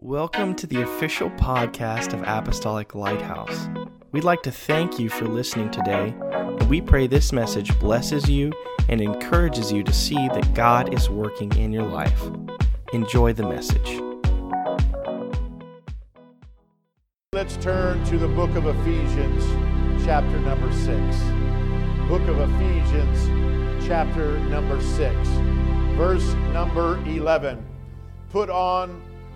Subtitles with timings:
[0.00, 3.68] Welcome to the official podcast of Apostolic Lighthouse.
[4.12, 8.52] We'd like to thank you for listening today, and we pray this message blesses you
[8.88, 12.22] and encourages you to see that God is working in your life.
[12.92, 14.00] Enjoy the message.
[17.32, 19.44] Let's turn to the book of Ephesians,
[20.04, 20.88] chapter number 6.
[22.06, 25.28] Book of Ephesians, chapter number 6,
[25.98, 27.66] verse number 11.
[28.30, 29.02] Put on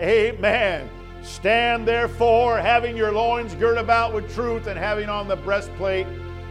[0.00, 0.88] Amen.
[1.22, 6.06] Stand therefore, having your loins girt about with truth, and having on the breastplate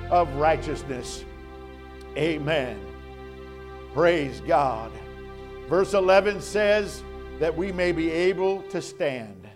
[0.09, 1.23] of righteousness.
[2.17, 2.79] Amen.
[3.93, 4.91] Praise God.
[5.69, 7.03] Verse 11 says
[7.39, 9.47] that we may be able to stand.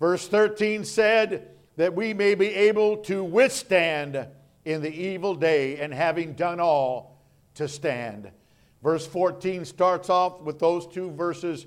[0.00, 4.26] Verse 13 said that we may be able to withstand
[4.64, 7.22] in the evil day, and having done all,
[7.54, 8.30] to stand.
[8.82, 11.66] Verse 14 starts off with those two verses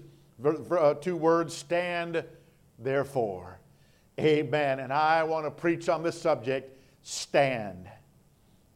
[1.02, 2.24] two words stand
[2.80, 3.60] therefore.
[4.20, 4.80] Amen.
[4.80, 7.90] And I want to preach on this subject stand.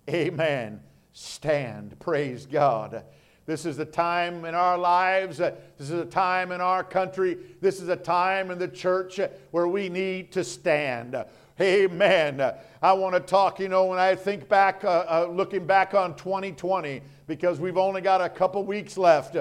[0.10, 0.82] Amen.
[1.14, 2.00] Stand.
[2.00, 3.04] Praise God.
[3.46, 7.38] This is a time in our lives, uh, this is a time in our country,
[7.62, 9.20] this is a time in the church
[9.52, 11.16] where we need to stand.
[11.62, 12.54] Amen.
[12.82, 16.16] I want to talk, you know, when I think back, uh, uh, looking back on
[16.16, 19.38] 2020, because we've only got a couple weeks left.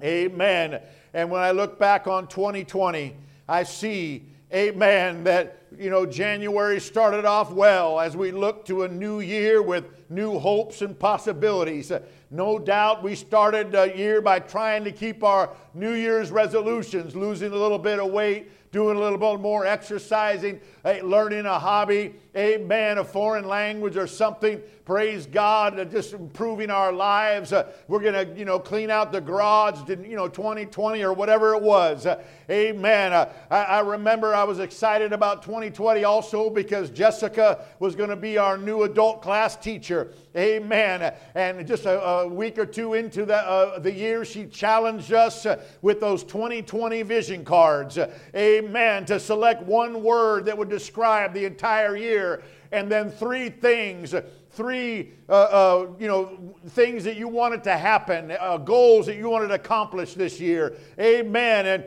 [0.00, 0.80] Amen.
[1.14, 3.14] And when I look back on 2020,
[3.48, 8.88] I see, amen, that, you know, January started off well as we look to a
[8.88, 11.92] new year with new hopes and possibilities.
[12.30, 17.52] No doubt we started a year by trying to keep our New Year's resolutions, losing
[17.52, 20.60] a little bit of weight, doing a little bit more exercising,
[21.02, 24.60] learning a hobby, amen, a foreign language or something.
[24.88, 27.52] Praise God, uh, just improving our lives.
[27.52, 31.52] Uh, we're going to, you know, clean out the garage, you know, 2020 or whatever
[31.52, 32.06] it was.
[32.06, 33.12] Uh, amen.
[33.12, 38.16] Uh, I, I, remember I was excited about 2020 also because Jessica was going to
[38.16, 39.97] be our new adult class teacher.
[40.36, 41.14] Amen.
[41.34, 45.46] And just a, a week or two into the, uh, the year, she challenged us
[45.82, 47.98] with those 2020 vision cards.
[48.34, 49.04] Amen.
[49.06, 52.42] To select one word that would describe the entire year
[52.72, 54.14] and then three things
[54.50, 59.30] three uh, uh, you know things that you wanted to happen uh, goals that you
[59.30, 61.84] wanted to accomplish this year amen and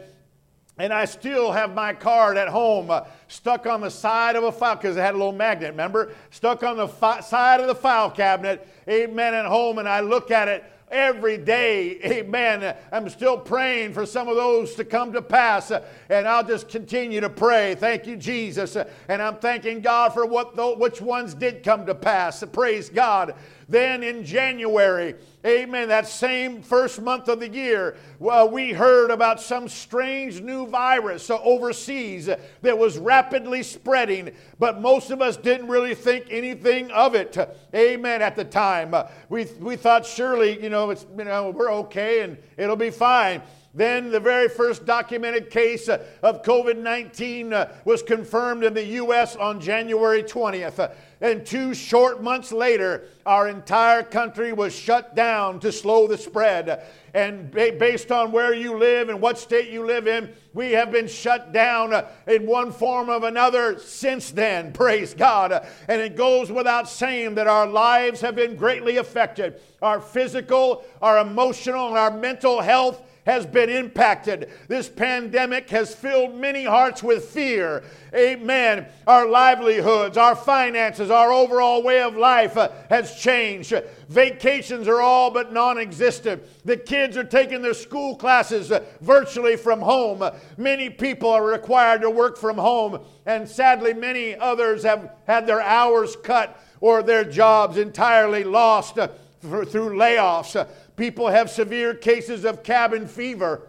[0.78, 4.52] and I still have my card at home uh, stuck on the side of a
[4.52, 6.14] file because it had a little magnet, remember?
[6.32, 10.32] Stuck on the fi- side of the file cabinet, amen, at home, and I look
[10.32, 12.00] at it every day.
[12.04, 12.76] Amen.
[12.92, 17.22] I'm still praying for some of those to come to pass, and I'll just continue
[17.22, 17.76] to pray.
[17.76, 18.76] Thank you, Jesus.
[18.76, 22.44] And I'm thanking God for what which ones did come to pass.
[22.52, 23.36] Praise God.
[23.72, 25.16] Then in January,
[25.46, 30.68] amen, that same first month of the year, well, we heard about some strange new
[30.68, 37.16] virus overseas that was rapidly spreading, but most of us didn't really think anything of
[37.16, 37.38] it,
[37.74, 38.94] amen, at the time.
[39.30, 43.42] We, we thought surely, you know, it's, you know, we're okay and it'll be fine.
[43.74, 48.86] Then the very first documented case uh, of COVID 19 uh, was confirmed in the
[48.86, 49.38] U.S.
[49.38, 50.94] on January 20th.
[51.22, 56.84] And two short months later, our entire country was shut down to slow the spread.
[57.14, 61.08] And based on where you live and what state you live in, we have been
[61.08, 64.74] shut down uh, in one form or another since then.
[64.74, 65.66] Praise God.
[65.88, 69.62] And it goes without saying that our lives have been greatly affected.
[69.82, 74.50] Our physical, our emotional, and our mental health has been impacted.
[74.68, 77.82] This pandemic has filled many hearts with fear.
[78.14, 78.86] Amen.
[79.08, 83.74] Our livelihoods, our finances, our overall way of life uh, has changed.
[84.10, 86.44] Vacations are all but non existent.
[86.66, 90.30] The kids are taking their school classes uh, virtually from home.
[90.58, 95.62] Many people are required to work from home, and sadly, many others have had their
[95.62, 99.08] hours cut or their jobs entirely lost uh,
[99.42, 100.68] through layoffs.
[101.02, 103.68] People have severe cases of cabin fever.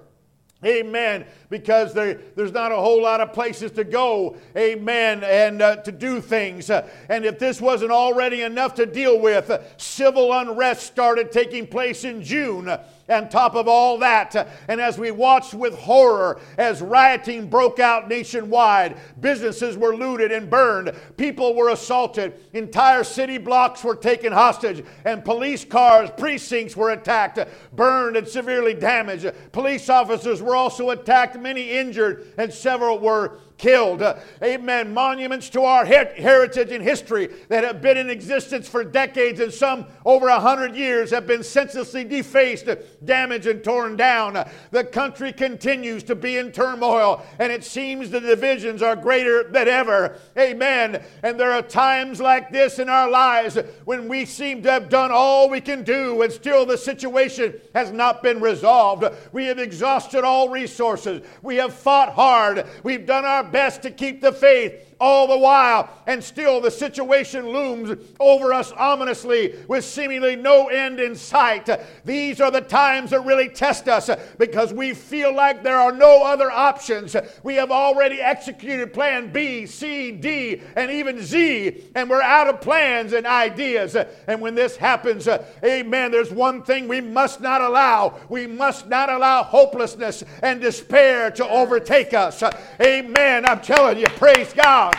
[0.63, 1.25] Amen.
[1.53, 4.39] Because there, there's not a whole lot of places to go.
[4.57, 5.23] Amen.
[5.23, 6.71] And uh, to do things.
[6.71, 12.23] And if this wasn't already enough to deal with, civil unrest started taking place in
[12.23, 12.71] June.
[13.09, 14.35] on top of all that,
[14.69, 20.49] and as we watched with horror as rioting broke out nationwide, businesses were looted and
[20.49, 26.91] burned, people were assaulted, entire city blocks were taken hostage, and police cars, precincts were
[26.91, 27.39] attacked,
[27.73, 29.31] burned, and severely damaged.
[29.53, 34.03] Police officers were also attacked, many injured, and several were killed.
[34.03, 34.93] Uh, amen.
[34.93, 39.55] Monuments to our her- heritage and history that have been in existence for decades and
[39.55, 42.69] some over a hundred years have been senselessly defaced,
[43.05, 44.45] damaged, and torn down.
[44.73, 49.69] The country continues to be in turmoil, and it seems the divisions are greater than
[49.69, 50.19] ever.
[50.37, 51.03] Amen.
[51.23, 55.13] And there are times like this in our lives when we seem to have done
[55.13, 59.05] all we can do, and still the situation has not been resolved.
[59.31, 61.25] We have exhausted all resources.
[61.43, 62.67] We have fought hard.
[62.83, 67.49] We've done our best to keep the faith all the while, and still the situation
[67.49, 71.69] looms over us ominously with seemingly no end in sight.
[72.05, 74.09] These are the times that really test us
[74.39, 77.17] because we feel like there are no other options.
[77.43, 82.61] We have already executed plan B, C, D, and even Z, and we're out of
[82.61, 83.97] plans and ideas.
[84.29, 85.27] And when this happens,
[85.65, 88.21] amen, there's one thing we must not allow.
[88.29, 92.45] We must not allow hopelessness and despair to overtake us.
[92.81, 93.45] Amen.
[93.45, 94.92] I'm telling you, praise God.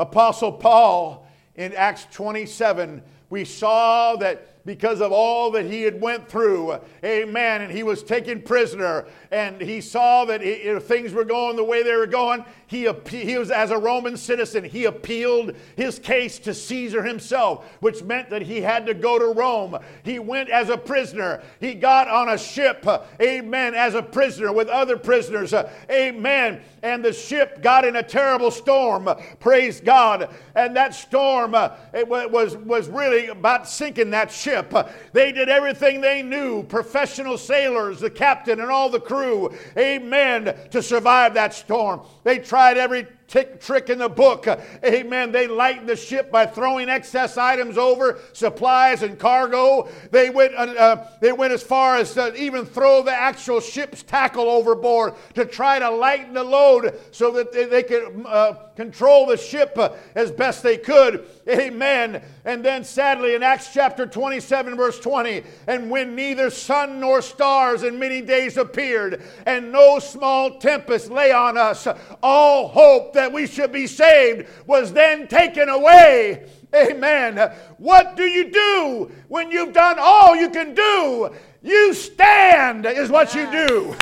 [0.00, 1.26] Apostle Paul
[1.56, 6.78] in Acts 27, we saw that because of all that he had went through.
[7.04, 7.62] Amen.
[7.62, 11.82] And he was taken prisoner and he saw that he, things were going the way
[11.82, 16.54] they were going he, he was as a roman citizen he appealed his case to
[16.54, 19.78] caesar himself which meant that he had to go to rome.
[20.02, 21.42] He went as a prisoner.
[21.60, 22.86] He got on a ship
[23.20, 25.54] amen as a prisoner with other prisoners
[25.90, 26.60] amen.
[26.82, 29.08] And the ship got in a terrible storm
[29.38, 30.34] praise god.
[30.54, 34.74] And that storm uh, it was was really about sinking that ship ship.
[35.12, 40.82] They did everything they knew, professional sailors, the captain, and all the crew, amen, to
[40.82, 42.00] survive that storm.
[42.24, 44.46] They tried every tick, trick in the book.
[44.84, 45.32] Amen.
[45.32, 49.88] They lightened the ship by throwing excess items over, supplies and cargo.
[50.10, 54.02] They went, uh, uh, they went as far as to even throw the actual ship's
[54.02, 59.26] tackle overboard to try to lighten the load so that they, they could uh, control
[59.26, 61.26] the ship uh, as best they could.
[61.48, 62.22] Amen.
[62.44, 67.84] And then sadly in Acts chapter 27, verse 20, and when neither sun nor stars
[67.84, 71.86] in many days appeared, and no small tempest lay on us,
[72.22, 76.48] all hope that we should be saved was then taken away.
[76.74, 77.52] Amen.
[77.76, 81.30] What do you do when you've done all you can do?
[81.62, 83.94] You stand, is what you do.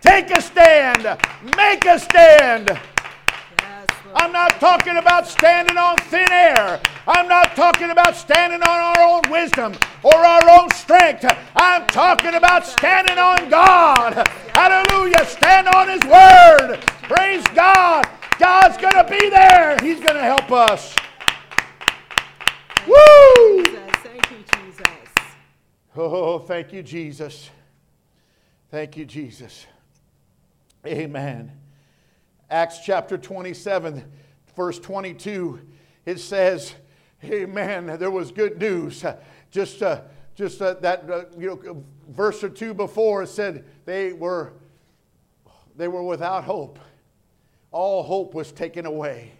[0.00, 1.04] Take a stand,
[1.56, 2.80] make a stand.
[4.14, 6.80] I'm not talking about standing on thin air.
[7.06, 11.24] I'm not talking about standing on our own wisdom or our own strength.
[11.54, 14.26] I'm talking about standing on God.
[14.52, 15.24] Hallelujah.
[15.26, 16.97] Stand on His Word.
[17.08, 18.06] Praise God.
[18.38, 19.78] God's going to be there.
[19.80, 20.94] He's going to help us.
[22.86, 23.64] Woo!
[23.64, 25.14] Thank you, Jesus.
[25.96, 27.48] Oh, thank you, Jesus.
[28.70, 29.66] Thank you, Jesus.
[30.86, 31.50] Amen.
[32.50, 34.04] Acts chapter 27,
[34.54, 35.60] verse 22,
[36.04, 36.74] it says,
[37.24, 37.96] Amen.
[37.98, 39.02] There was good news.
[39.50, 40.02] Just, uh,
[40.34, 44.52] just uh, that uh, you know, verse or two before it said they were,
[45.74, 46.78] they were without hope.
[47.70, 49.32] All hope was taken away.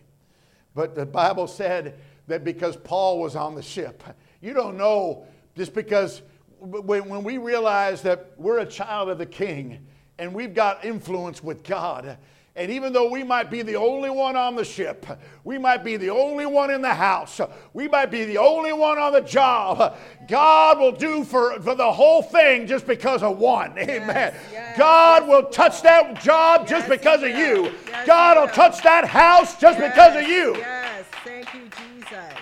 [0.75, 4.03] But the Bible said that because Paul was on the ship,
[4.41, 6.23] you don't know just because
[6.61, 9.87] when, when we realize that we're a child of the king
[10.19, 12.19] and we've got influence with God
[12.59, 15.07] and even though we might be the only one on the ship,
[15.45, 17.41] we might be the only one in the house,
[17.73, 19.97] we might be the only one on the job,
[20.27, 23.79] God will do for, for the whole thing just because of one.
[23.79, 24.09] Amen.
[24.09, 27.73] Yes, yes, God yes, will touch that job just because of you.
[28.05, 30.57] God will touch that house just because of you.
[30.57, 31.05] Yes.
[31.25, 32.35] Thank you, Jesus.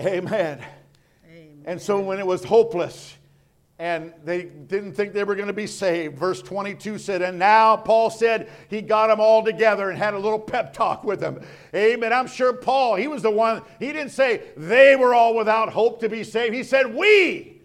[0.00, 0.64] Amen.
[1.30, 1.62] Amen.
[1.66, 3.15] And so when it was hopeless,
[3.78, 6.18] and they didn't think they were going to be saved.
[6.18, 10.18] Verse 22 said, And now Paul said he got them all together and had a
[10.18, 11.40] little pep talk with them.
[11.74, 12.12] Amen.
[12.12, 16.00] I'm sure Paul, he was the one, he didn't say they were all without hope
[16.00, 16.54] to be saved.
[16.54, 17.60] He said, We.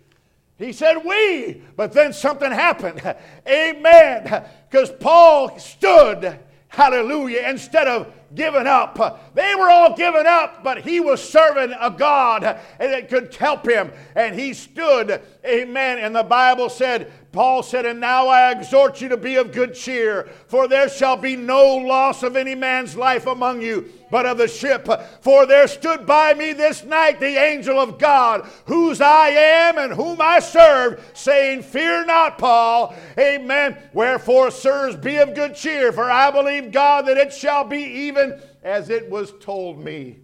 [0.57, 1.61] He said, We.
[1.77, 3.01] But then something happened.
[3.47, 4.45] Amen.
[4.69, 9.33] Because Paul stood, hallelujah, instead of given up.
[9.33, 12.43] They were all given up, but he was serving a God
[12.77, 13.91] that could help him.
[14.15, 15.99] And he stood, amen.
[15.99, 19.73] And the Bible said, Paul said, And now I exhort you to be of good
[19.73, 24.37] cheer, for there shall be no loss of any man's life among you, but of
[24.37, 24.87] the ship.
[25.21, 29.93] For there stood by me this night the angel of God, whose I am and
[29.93, 32.95] whom I serve, saying, Fear not, Paul.
[33.17, 33.77] Amen.
[33.93, 38.20] Wherefore, sirs, be of good cheer, for I believe God that it shall be even
[38.63, 40.19] as it was told me.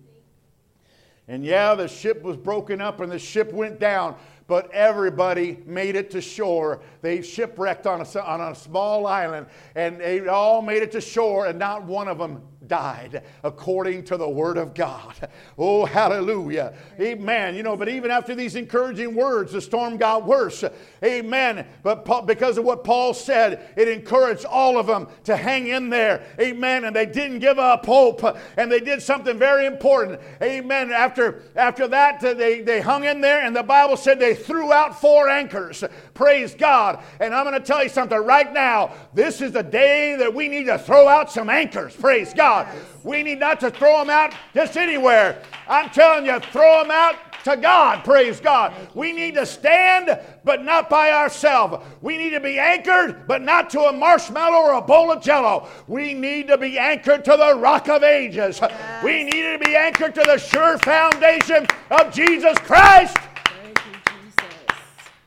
[1.28, 4.16] And yeah, the ship was broken up and the ship went down
[4.48, 6.80] but everybody made it to shore.
[7.02, 11.48] They shipwrecked on a, on a small island, and they all made it to shore,
[11.48, 15.16] and not one of them died according to the word of God.
[15.58, 16.74] Oh, hallelujah.
[17.00, 17.56] Amen.
[17.56, 20.64] You know, but even after these encouraging words, the storm got worse.
[21.04, 21.66] Amen.
[21.84, 26.26] But because of what Paul said, it encouraged all of them to hang in there.
[26.40, 26.86] Amen.
[26.86, 28.24] And they didn't give up hope.
[28.58, 30.20] And they did something very important.
[30.42, 30.92] Amen.
[30.92, 34.74] After, after that, uh, they, they hung in there, and the Bible said they threw
[34.74, 35.84] out four anchors.
[36.14, 37.04] Praise God.
[37.20, 38.94] And I'm going to tell you something right now.
[39.14, 41.96] This is the day that we need to throw out some anchors.
[41.96, 42.57] Praise God.
[42.66, 42.76] God.
[43.04, 45.42] We need not to throw them out just anywhere.
[45.68, 48.04] I'm telling you, throw them out to God.
[48.04, 48.74] Praise God.
[48.94, 51.84] We need to stand, but not by ourselves.
[52.02, 55.70] We need to be anchored, but not to a marshmallow or a bowl of jello.
[55.88, 58.60] We need to be anchored to the rock of ages.
[58.62, 59.04] Yes.
[59.04, 63.16] We need to be anchored to the sure foundation of Jesus Christ.
[63.64, 64.78] You, Jesus.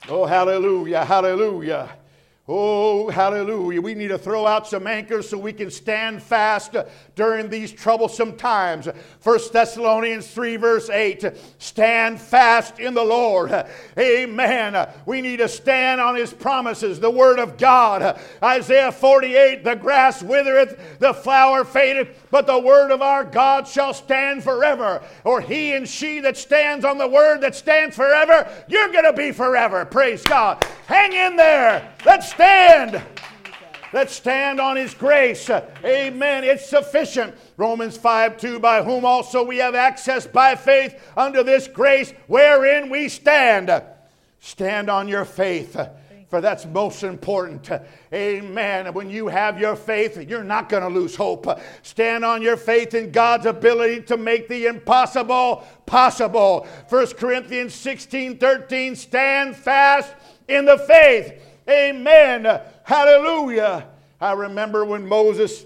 [0.09, 1.89] Oh, hallelujah, hallelujah.
[2.53, 3.81] Oh, hallelujah.
[3.81, 6.75] We need to throw out some anchors so we can stand fast
[7.15, 8.89] during these troublesome times.
[9.23, 11.27] 1 Thessalonians 3, verse 8
[11.59, 13.53] Stand fast in the Lord.
[13.97, 14.89] Amen.
[15.07, 18.21] We need to stand on His promises, the Word of God.
[18.43, 23.95] Isaiah 48 The grass withereth, the flower fadeth, but the Word of our God shall
[23.95, 25.05] stand forever.
[25.23, 29.13] Or he and she that stands on the Word that stands forever, you're going to
[29.13, 29.85] be forever.
[29.85, 30.65] Praise God.
[30.89, 31.95] Hang in there.
[32.05, 33.03] Let's stand.
[33.93, 35.51] Let's stand on His grace.
[35.85, 36.45] Amen.
[36.45, 37.35] It's sufficient.
[37.57, 42.89] Romans 5 2, by whom also we have access by faith unto this grace wherein
[42.89, 43.83] we stand.
[44.39, 45.77] Stand on your faith
[46.31, 47.69] for that's most important.
[48.15, 48.95] Amen.
[48.95, 51.61] When you have your faith, you're not going to lose hope.
[51.83, 56.69] Stand on your faith in God's ability to make the impossible possible.
[56.89, 60.15] 1 Corinthians 16 13, stand fast
[60.47, 61.43] in the faith.
[61.71, 62.61] Amen.
[62.83, 63.87] Hallelujah.
[64.21, 65.65] I remember when Moses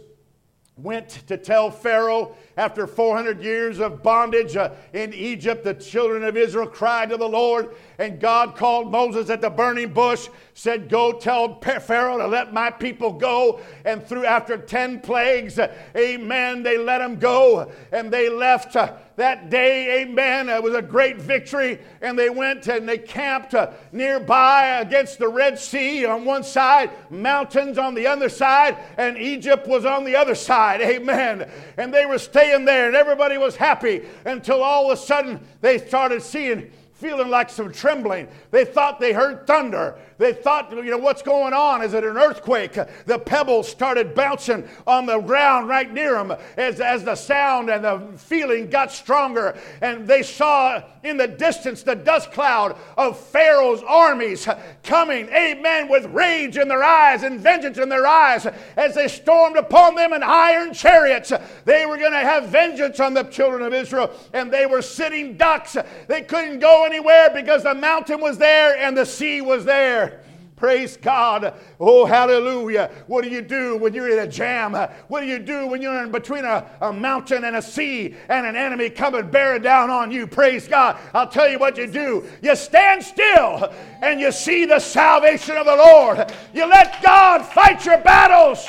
[0.76, 6.36] went to tell Pharaoh after 400 years of bondage uh, in Egypt, the children of
[6.36, 11.12] Israel cried to the Lord, and God called Moses at the burning bush, said, Go
[11.12, 13.60] tell Pharaoh to let my people go.
[13.84, 18.76] And through after 10 plagues, uh, amen, they let them go, and they left.
[18.76, 21.78] Uh, that day, amen, it was a great victory.
[22.00, 26.90] And they went and they camped uh, nearby against the Red Sea on one side,
[27.10, 31.48] mountains on the other side, and Egypt was on the other side, amen.
[31.76, 35.78] And they were staying there, and everybody was happy until all of a sudden they
[35.78, 38.28] started seeing feeling like some trembling.
[38.50, 39.98] They thought they heard thunder.
[40.18, 41.82] They thought, you know, what's going on?
[41.82, 42.78] Is it an earthquake?
[43.06, 47.84] The pebbles started bouncing on the ground right near them as, as the sound and
[47.84, 49.56] the feeling got stronger.
[49.80, 54.48] And they saw in the distance the dust cloud of Pharaoh's armies
[54.82, 59.56] coming, amen, with rage in their eyes and vengeance in their eyes as they stormed
[59.56, 61.32] upon them in iron chariots.
[61.64, 65.36] They were going to have vengeance on the children of Israel, and they were sitting
[65.36, 65.76] ducks.
[66.06, 70.13] They couldn't go anywhere because the mountain was there and the sea was there.
[70.56, 71.54] Praise God.
[71.80, 72.90] Oh, hallelujah.
[73.08, 74.72] What do you do when you're in a jam?
[75.08, 78.46] What do you do when you're in between a, a mountain and a sea and
[78.46, 80.28] an enemy coming bearing down on you?
[80.28, 80.96] Praise God.
[81.12, 82.24] I'll tell you what you do.
[82.40, 86.32] You stand still and you see the salvation of the Lord.
[86.52, 88.68] You let God fight your battles.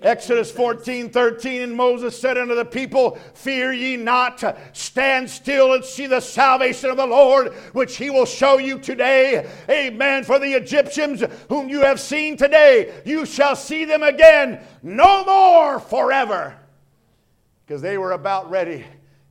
[0.00, 4.42] Exodus 14, 13, and Moses said unto the people, Fear ye not,
[4.98, 9.48] stand still and see the salvation of the Lord, which he will show you today.
[9.70, 10.24] Amen.
[10.24, 15.78] For the Egyptians whom you have seen today, you shall see them again no more
[15.78, 16.58] forever.
[17.64, 18.84] Because they were about ready.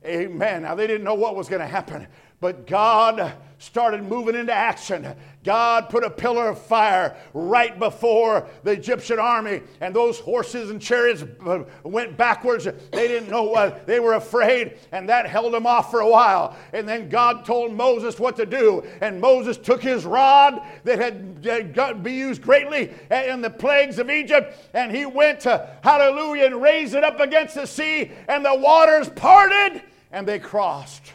[0.06, 0.62] Amen.
[0.62, 2.06] Now they didn't know what was going to happen.
[2.40, 5.14] But God started moving into action.
[5.44, 10.80] God put a pillar of fire right before the Egyptian army, and those horses and
[10.80, 12.64] chariots uh, went backwards.
[12.64, 16.56] They didn't know what, they were afraid, and that held them off for a while.
[16.72, 21.74] And then God told Moses what to do, and Moses took his rod that had
[21.74, 26.62] got, be used greatly in the plagues of Egypt, and he went to, hallelujah, and
[26.62, 31.12] raised it up against the sea, and the waters parted, and they crossed.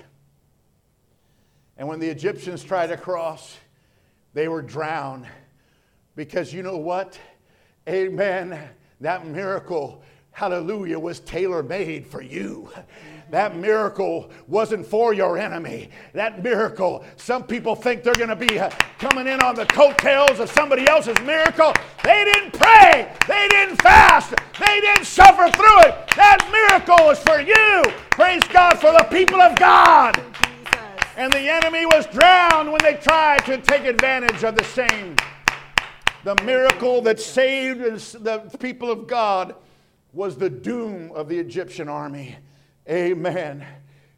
[1.77, 3.57] And when the Egyptians tried to cross,
[4.33, 5.25] they were drowned.
[6.15, 7.19] Because you know what?
[7.87, 8.59] Amen.
[9.01, 12.69] That miracle, hallelujah, was tailor made for you.
[13.31, 15.89] That miracle wasn't for your enemy.
[16.13, 20.39] That miracle, some people think they're going to be uh, coming in on the coattails
[20.39, 21.73] of somebody else's miracle.
[22.03, 25.95] They didn't pray, they didn't fast, they didn't suffer through it.
[26.15, 27.83] That miracle is for you.
[28.11, 30.32] Praise God for the people of God.
[31.15, 35.15] And the enemy was drowned when they tried to take advantage of the same.
[36.23, 37.81] The miracle that saved
[38.23, 39.55] the people of God
[40.11, 42.35] was the doom of the Egyptian army.
[42.89, 43.63] Amen.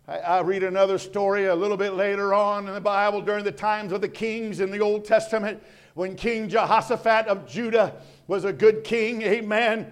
[0.07, 3.51] I, I, read another story a little bit later on in the Bible during the
[3.51, 5.61] times of the kings in the Old Testament
[5.95, 7.95] when King Jehoshaphat of Judah
[8.27, 9.21] was a good king.
[9.21, 9.91] Amen.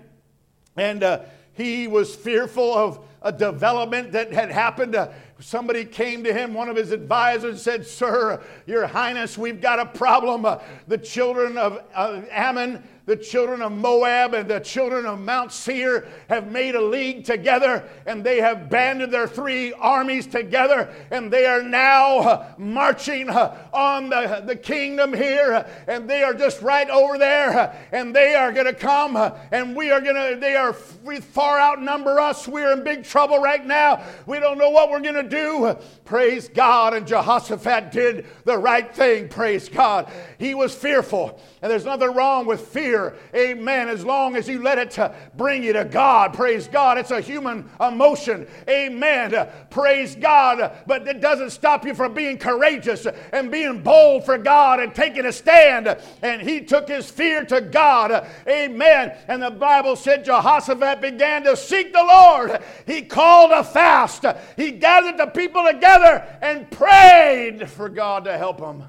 [0.78, 1.22] And uh,
[1.54, 4.96] he was fearful of a development that had happened.
[4.96, 5.10] Uh,
[5.44, 9.86] somebody came to him, one of his advisors said, Sir, Your Highness, we've got a
[9.86, 10.46] problem.
[10.46, 16.08] Uh, the children of Ammon the children of Moab and the children of Mount Seir
[16.30, 21.46] have made a league together and they have banded their three armies together and they
[21.46, 26.62] are now uh, marching uh, on the, the kingdom here uh, and they are just
[26.62, 29.18] right over there and they are going to come
[29.52, 32.48] and we are going to, they are far outnumber us.
[32.48, 34.02] We're in big trouble right now.
[34.26, 35.78] We don't know what we're going to do.
[36.06, 36.94] Praise God.
[36.94, 39.28] And Jehoshaphat did the right thing.
[39.28, 40.10] Praise God.
[40.38, 41.42] He was fearful.
[41.62, 42.93] And there's nothing wrong with fear.
[43.36, 43.90] Amen.
[43.90, 46.34] As long as you let it to bring you to God.
[46.34, 46.98] Praise God.
[46.98, 48.48] It's a human emotion.
[48.70, 49.50] Amen.
[49.70, 50.72] Praise God.
[50.88, 55.26] But it doesn't stop you from being courageous and being bold for God and taking
[55.26, 55.98] a stand.
[56.22, 58.28] And he took his fear to God.
[58.48, 59.18] Amen.
[59.28, 62.62] And the Bible said Jehoshaphat began to seek the Lord.
[62.86, 64.26] He called a fast.
[64.56, 68.84] He gathered the people together and prayed for God to help him.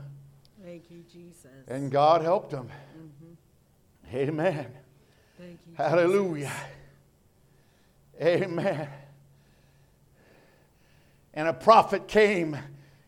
[0.65, 1.47] Thank you, Jesus.
[1.69, 2.69] And God helped him.
[2.99, 3.35] Mm-hmm.
[4.13, 4.67] Amen.
[5.39, 6.53] You, Hallelujah.
[8.19, 8.43] Jesus.
[8.43, 8.89] Amen.
[11.35, 12.57] And a prophet came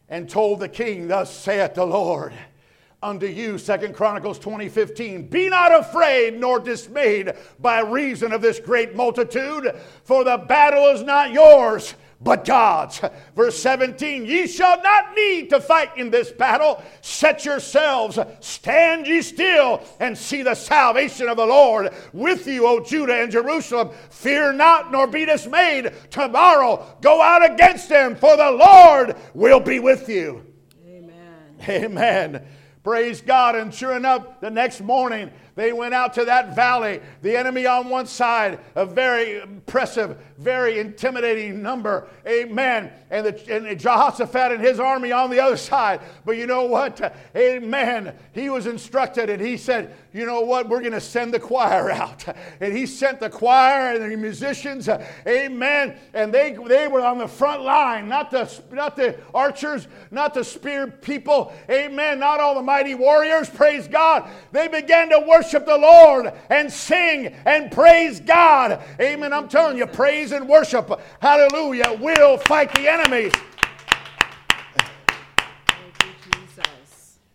[0.09, 2.32] and told the king, Thus saith the Lord
[3.02, 5.28] unto you, Second Chronicles 20, 15.
[5.28, 11.02] Be not afraid nor dismayed by reason of this great multitude, for the battle is
[11.02, 13.00] not yours but God's.
[13.35, 16.83] Verse 17, ye shall not need to fight in this battle.
[17.02, 22.83] Set yourselves, stand ye still, and see the salvation of the Lord with you, O
[22.83, 23.91] Judah and Jerusalem.
[24.11, 25.93] Fear not, nor be dismayed.
[26.11, 30.43] Tomorrow go out against them, for the Lord will be with you.
[30.87, 31.15] Amen.
[31.69, 32.47] Amen.
[32.83, 33.57] Praise God.
[33.57, 37.00] And sure enough, the next morning, they went out to that valley.
[37.23, 42.08] The enemy on one side, a very impressive, very intimidating number.
[42.26, 42.92] Amen.
[43.10, 46.00] And, the, and Jehoshaphat and his army on the other side.
[46.25, 47.16] But you know what?
[47.36, 48.14] Amen.
[48.32, 50.68] He was instructed and he said, you know what?
[50.68, 52.25] We're going to send the choir out.
[52.60, 54.88] And he sent the choir and the musicians.
[55.26, 55.96] Amen.
[56.14, 60.44] And they, they were on the front line, not the, not the archers, not the
[60.44, 61.52] spear people.
[61.70, 62.18] Amen.
[62.18, 63.49] Not all the mighty warriors.
[63.49, 64.28] Praise God.
[64.52, 68.82] They began to worship the Lord and sing and praise God.
[69.00, 69.32] Amen.
[69.32, 73.32] I'm telling you, praise and worship, hallelujah, will fight the enemies.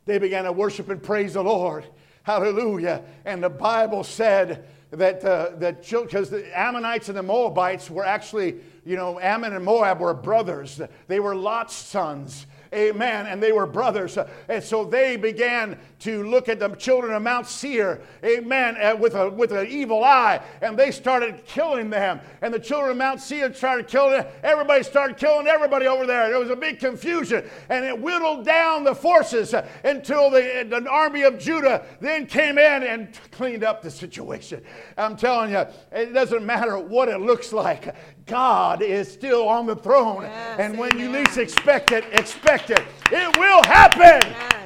[0.06, 1.86] They began to worship and praise the Lord.
[2.23, 3.04] Hallelujah.
[3.25, 8.58] And the Bible said that, uh, that because the Ammonites and the Moabites were actually,
[8.86, 10.82] you know, Ammon and Moab were brothers.
[11.08, 12.45] They were Lot's sons.
[12.73, 13.27] Amen.
[13.27, 14.17] And they were brothers.
[14.47, 19.13] And so they began to look at the children of Mount Seir, amen, uh, with,
[19.13, 20.41] a, with an evil eye.
[20.62, 22.21] And they started killing them.
[22.41, 24.25] And the children of Mount Seir started killing them.
[24.41, 26.29] Everybody started killing everybody over there.
[26.29, 27.43] There was a big confusion.
[27.67, 29.53] And it whittled down the forces
[29.84, 34.63] until the, the army of Judah then came in and cleaned up the situation.
[34.97, 37.93] I'm telling you, it doesn't matter what it looks like.
[38.25, 40.23] God is still on the throne.
[40.23, 41.01] Yes, and when amen.
[41.01, 42.84] you least expect it, expect it.
[43.12, 44.29] It will happen.
[44.29, 44.62] Yes.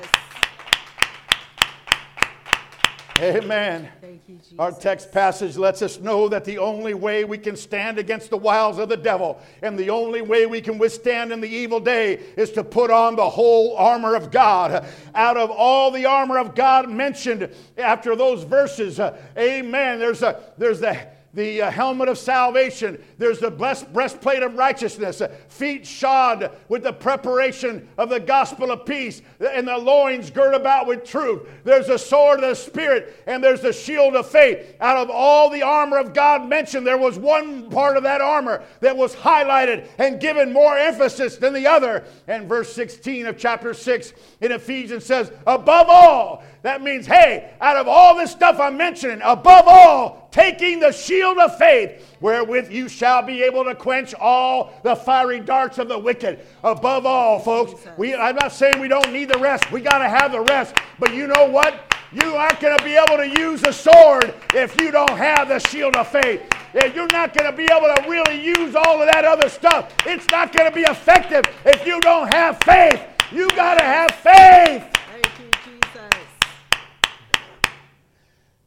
[3.17, 3.87] Amen.
[4.01, 7.97] Thank you, Our text passage lets us know that the only way we can stand
[7.97, 11.47] against the wiles of the devil and the only way we can withstand in the
[11.47, 14.85] evil day is to put on the whole armor of God.
[15.13, 20.51] Out of all the armor of God mentioned after those verses, uh, amen, there's, a,
[20.57, 23.01] there's the the uh, helmet of salvation.
[23.17, 28.71] There's the blessed breastplate of righteousness, uh, feet shod with the preparation of the gospel
[28.71, 31.47] of peace, and the loins girt about with truth.
[31.65, 34.75] There's the sword of the Spirit, and there's the shield of faith.
[34.79, 38.63] Out of all the armor of God mentioned, there was one part of that armor
[38.79, 42.05] that was highlighted and given more emphasis than the other.
[42.27, 47.77] And verse 16 of chapter 6 in Ephesians says, Above all, that means, hey, out
[47.77, 52.89] of all this stuff I'm mentioning, above all, taking the shield of faith, wherewith you
[52.89, 56.41] shall be able to quench all the fiery darts of the wicked.
[56.61, 59.71] Above all, folks, we, I'm not saying we don't need the rest.
[59.71, 60.75] We got to have the rest.
[60.99, 61.95] But you know what?
[62.11, 65.59] You aren't going to be able to use a sword if you don't have the
[65.59, 66.41] shield of faith.
[66.73, 69.93] You're not going to be able to really use all of that other stuff.
[70.05, 73.01] It's not going to be effective if you don't have faith.
[73.31, 74.83] You got to have faith.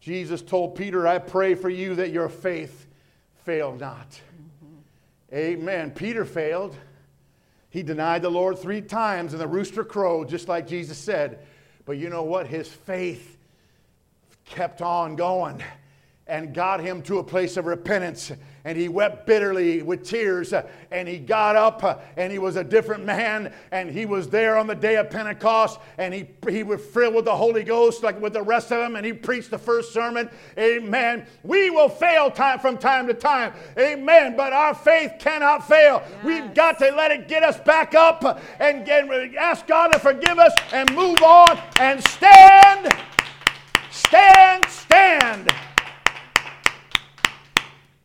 [0.09, 2.87] Jesus told Peter, I pray for you that your faith
[3.45, 4.09] fail not.
[4.09, 5.35] Mm-hmm.
[5.37, 5.91] Amen.
[5.91, 6.75] Peter failed.
[7.69, 11.41] He denied the Lord three times, and the rooster crowed, just like Jesus said.
[11.85, 12.47] But you know what?
[12.47, 13.37] His faith
[14.47, 15.63] kept on going
[16.27, 18.33] and got him to a place of repentance.
[18.69, 20.53] And he wept bitterly with tears.
[20.53, 23.51] Uh, and he got up uh, and he was a different man.
[23.71, 25.81] And he was there on the day of Pentecost.
[25.97, 28.97] And he, he was filled with the Holy Ghost like with the rest of them.
[28.97, 30.29] And he preached the first sermon.
[30.59, 31.25] Amen.
[31.45, 33.55] We will fail time from time to time.
[33.79, 34.37] Amen.
[34.37, 36.03] But our faith cannot fail.
[36.05, 36.25] Yes.
[36.25, 38.23] We've got to let it get us back up
[38.61, 42.95] and, and ask God to forgive us and move on and stand.
[43.91, 45.51] Stand, stand.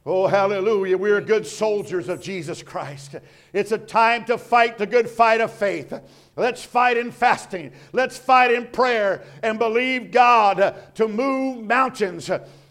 [0.06, 0.98] Oh, hallelujah.
[0.98, 3.16] We are good soldiers of Jesus Christ.
[3.54, 5.94] It's a time to fight the good fight of faith.
[6.36, 7.72] Let's fight in fasting.
[7.94, 12.30] Let's fight in prayer and believe God to move mountains.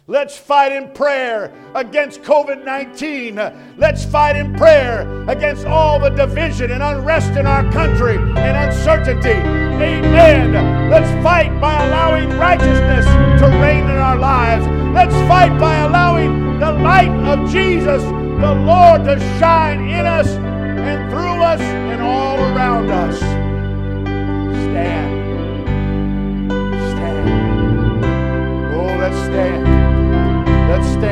[0.08, 3.36] Let's fight in prayer against COVID 19.
[3.78, 9.30] Let's fight in prayer against all the division and unrest in our country and uncertainty.
[9.30, 10.90] Amen.
[10.90, 13.06] Let's fight by allowing righteousness
[13.40, 14.66] to reign in our lives.
[14.92, 21.10] Let's fight by allowing the light of Jesus, the Lord, to shine in us and
[21.10, 23.18] through us and all around us.
[24.66, 25.12] Stand.
[26.92, 28.04] Stand.
[28.76, 29.64] Oh, let's stand.
[30.70, 31.11] Let's stand